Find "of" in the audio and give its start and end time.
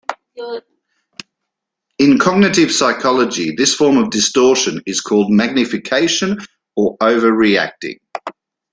3.97-4.09